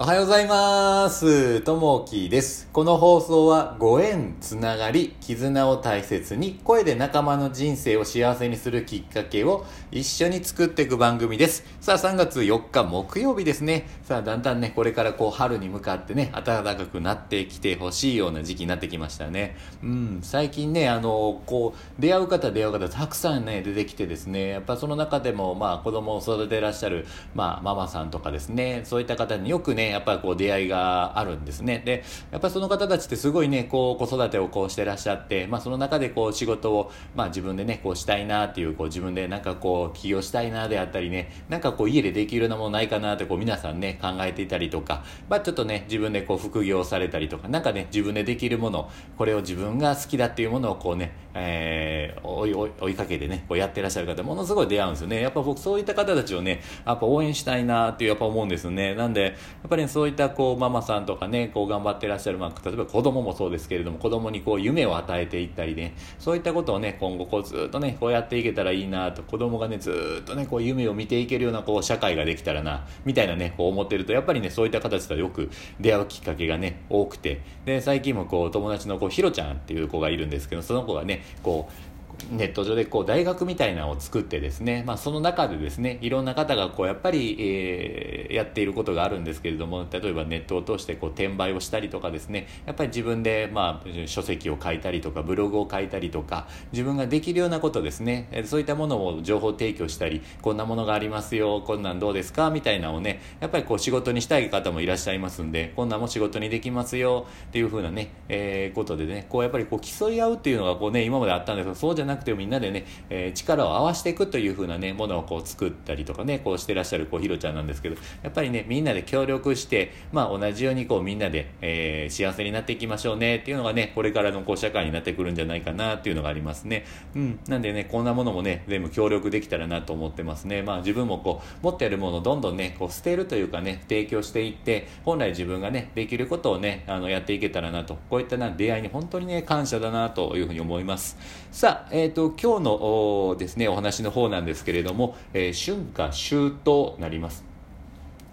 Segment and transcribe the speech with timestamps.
[0.00, 1.60] おはようございます。
[1.62, 2.68] ともきです。
[2.72, 11.64] この放送はご縁、つながり、絆を大切に声で仲間の人生を幸せにするきっかけを一緒に作っていく番組です。
[11.80, 13.88] さあ3月4日木曜日ですね。
[14.04, 19.56] さあだんだんね、これからこう春に向かってね、暖かくなってきてほしいような時期になってきましたね。
[19.82, 27.04] うん、最近ね、あの、こう、出会う方出会う方たくさんね、出てきてですね、やっぱその中でもまあ子供を育てらっしゃる、
[27.34, 31.82] まあママさんとかですね、そういった方によくね、やっぱりこう出会いがあるんですね。
[31.84, 55.20] で、やっぱりその方たちってすごいね、こう子育てをこうしてらっしゃって、まあその中でこう仕事を、まあ自分でね、こうしたいなっていう、こう自分でなんかこう起業したいなであったりね、なんかこう家でできるようなものないかなってこう皆さんね、考えていたりとか、まあちょっとね、自分でこう副業されたりとか、なんかね、自分でできるもの、これを自分が好きだっていうものをこうね、えー、追い追いかけてね、こうやってらっしゃる方、ものすごい出会うんですよね。
[55.20, 58.94] やっぱ僕そういった方たちをね、やっぱ応援したいなっていうやっぱ思うんですよね。
[58.94, 59.32] なんで、やっ
[59.68, 81.97] ぱり、ね、そういったこうママさんとかね、こう頑張ってらっしゃる、まあ、例えば子供もそうですけれども、子供にこう夢を与えていったりね、そういったことをね、今後こうずっとね、こうやっていけたらいいなと、子供がね、ずっとね、こう夢を見ていけるようなこう社会ができたらな、みたいなね、こう思ってると、やっぱりね、そういった形とよく出会うきっかけがね、多くて、で、最近もこう友達のこう、ひろちゃんっていう子がいるんですけど、その子がね、こう、
[82.30, 126.84] ネット上でこう大学みたいなのを作ってですね、まあ、その中でですねいろんな方がこうやっぱり、えー、やっていることがあるんですけれども例えばネットを通してこう転売をしたりとかですねやっぱり自分で、まあ、書籍を書いたりとかブログを書いたりとか自分ができるようなことですねそういったものを情報提供したりこんなものがありますよこんなんどうですかみたいなのをねやっぱりこう仕事にしたい方もいらっしゃいますんでこんなんも仕事にできますよっていうふうなね、えー、ことでねこうやっぱりこう競い合うっていうのがこうね今まであったんですけどそうじゃなくてもみんなでね、えー、力を合わせていくというふうなねものをこう作ったりとかねこうしてらっしゃるこうひろちゃんなんですけどやっぱりねみんなで協力してまあ同じようにこうみんなで、えー、幸せになっていきましょうねっていうのがねこれからのこう社会になってくるんじゃないかなっていうのがありますね。
[127.14, 127.38] うん。
[127.48, 130.62] なんでねこんなものもね全部協力できたらなと思ってますね。
[130.62, 137.98] まあ自分もこう持っているものをどんどんねこう捨てるというかね提供していって本来自分がねできることをねあのやっていけたらなと。
[138.10, 141.18] こういったな出会いに本当にね感謝だなというふうに思います。
[141.50, 147.44] さあっ、ー、と今日のですねお話の方なんですけれども、えー、春夏秋となります。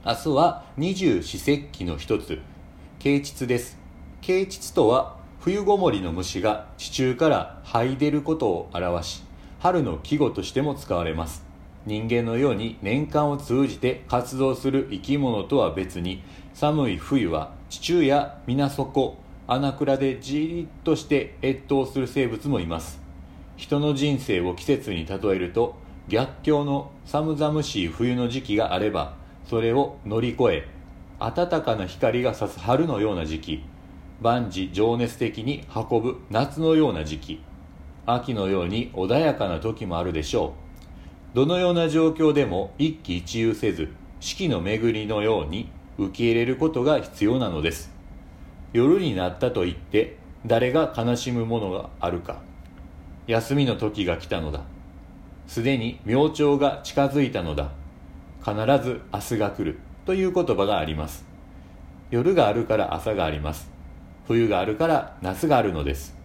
[0.06, 2.40] 明日は二十四節気の一つ
[3.00, 3.78] 啓蟄です。
[4.22, 9.24] 啓蟄とは冬ごもりの虫が地中から這い出ることを表し
[9.60, 11.46] 春の季語としても使われます。
[11.86, 23.05] 人間のように年間を通じて活動する生き物とは別に寒い冬は地中や水底穴倉でじーっとして越冬する生物もいます。
[23.58, 25.76] 人の人生を季節に例えると
[26.08, 29.16] 逆境の寒々しい冬の時期があれば
[29.48, 30.68] それを乗り越え
[31.20, 33.64] 暖かな光が差す春のような時期
[34.22, 37.42] 万事情熱的に運ぶ夏のような時期
[38.06, 40.54] 秋のように穏やかな時もあるでしょ
[41.34, 41.36] う。
[41.36, 43.90] どのような状況でも一喜一憂せず
[44.20, 47.92] 四季の巡りのように受け入れることが必要なのです。
[48.74, 52.42] 夜になったと言って誰が悲しむものがあるか。
[53.28, 54.62] 休みの時が来たのだ。
[55.48, 57.72] すでに明朝が近づいたのだ。
[58.44, 58.54] 必
[58.84, 59.80] ず明日が来る。
[60.06, 61.26] という言葉があります。
[62.12, 63.68] 夜があるから朝があります。
[64.28, 66.16] 冬があるから夏があるのです。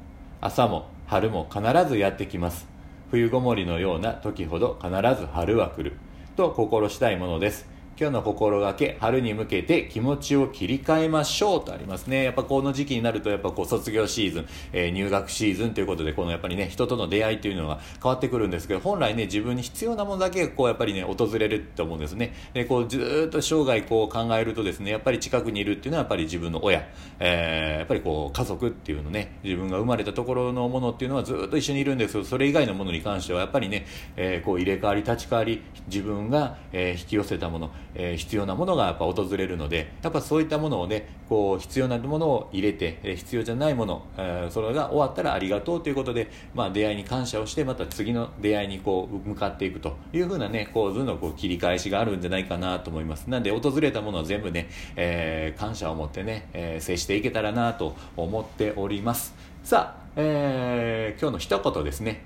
[0.43, 2.67] 朝も春も必ずやってきます。
[3.11, 5.97] 冬ごもりのような時ほど必ず春は来る。
[6.37, 7.67] と心したいものです。
[8.01, 12.25] 今日の心がけ春に向けて気持ちを切り替えましょうとありますね。
[12.25, 22.33] やっぱこの時期になるとやっぱこう卒業シーズン、えー、入学シーズンということでこのやっぱりね人との出会いというのが変わってくるんですけど本来ね自分に必要なものだけこうやっぱりね訪れると思うんですね。
[22.55, 26.89] でこうずっと生涯こう考えるとですねやっぱり近くにいるっていうのはやっぱり自分の親、
[27.19, 33.85] えー、やっぱりこう家族っていうのね自分が生まれたところのものっていうのはずっと一緒にいるんですけどそれ以外のものに関してはやっぱりね、
[34.17, 53.31] えー、こう入れ替わり立ち替わり自分が、え引き寄せたもの、え必要なものがやっぱ訪れるのでやっぱそういったものをねこう必要なものを入れて、え必要じゃないもの、えそれが終わったらありがとうということで、まあ、出会いに感謝をしてまた次の出会いにこう向かっていくというふうなね構図のこう切り返しがあるんじゃないかなと思います。
[53.31, 59.35] なんで訪れたものは全部ね、えー、感謝を持ってね、えー、接していけたらなと思っております。
[59.63, 62.25] さあ、えー、今日の一言ですね。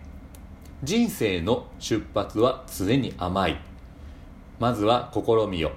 [0.83, 3.74] 人生の出発は常に甘い。
[4.59, 5.73] まずは試みよ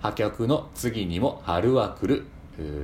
[0.00, 2.24] 破却の次にも春は来る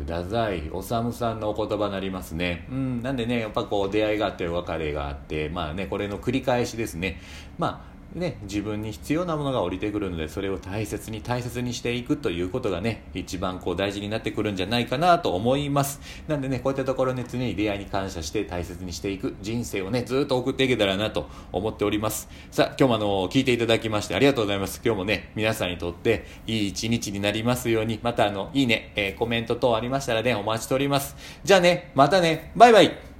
[0.07, 0.83] 太宰治
[1.13, 2.67] さんのお言葉になりますね。
[2.71, 7.21] うん、なんでね、やっぱこう出会いがあって別れがあって、まあね、これの繰り返しですね。
[7.59, 16.01] まあ、ね、自分に必要なものが降りてくるのでそれを大切に大切にしていくということがね一番こう大事になってくるんじゃないかなと思います。
[16.29, 22.29] なんでねこういったところね常に出会いに感謝して大切にしていく人生をねずっと送っていけたらなと思っております。
[22.53, 24.81] さあ今日もあの聞いていただきましてありがとうございます。
[24.85, 31.17] 今日もね皆さんにとっていい一日になりますようにまたあのいいね、えー、コメント等ありましたらねお待ちしております。
[31.43, 33.14] じゃあねまたねバイバイ。